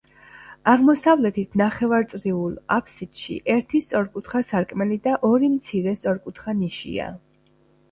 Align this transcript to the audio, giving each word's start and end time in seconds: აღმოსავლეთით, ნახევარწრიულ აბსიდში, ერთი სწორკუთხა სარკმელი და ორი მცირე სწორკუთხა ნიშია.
აღმოსავლეთით, 0.71 1.51
ნახევარწრიულ 1.61 2.55
აბსიდში, 2.77 3.37
ერთი 3.57 3.83
სწორკუთხა 3.89 4.43
სარკმელი 4.49 4.99
და 5.07 5.17
ორი 5.31 5.53
მცირე 5.59 5.97
სწორკუთხა 6.03 6.59
ნიშია. 6.67 7.15